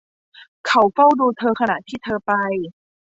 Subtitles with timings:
[0.67, 2.33] เขาเฝ้าดูเธอขณะที่เธอไป